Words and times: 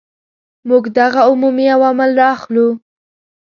موږ 0.69 0.83
دغه 0.99 1.21
عمومي 1.29 1.65
عوامل 1.75 2.11
را 2.19 2.27
اخلو. 2.35 2.67